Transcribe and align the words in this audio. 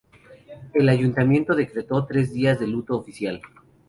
El 0.73 0.89
Ayuntamiento 0.89 1.53
decretó 1.53 2.07
tres 2.07 2.33
días 2.33 2.59
de 2.59 2.65
luto 2.65 2.97
oficial. 2.97 3.39